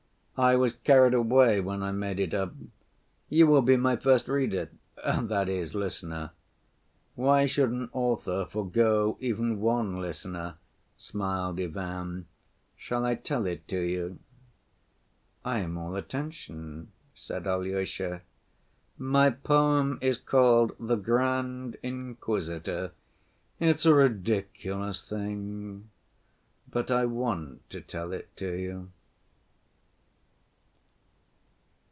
[0.37, 2.53] I was carried away when I made it up.
[3.29, 6.31] You will be my first reader—that is listener.
[7.13, 10.55] Why should an author forego even one listener?"
[10.97, 12.25] smiled Ivan.
[12.75, 14.17] "Shall I tell it to you?"
[15.45, 18.23] "I am all attention," said Alyosha.
[18.97, 22.93] "My poem is called 'The Grand Inquisitor';
[23.59, 25.91] it's a ridiculous thing,
[26.67, 28.89] but I want to tell it to you."